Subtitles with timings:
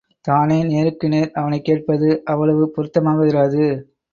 [0.25, 3.63] தானே நேருக்கு நேர் அவனைக் கேட்பது அவ்வளவு பொருத்தமாக இராது.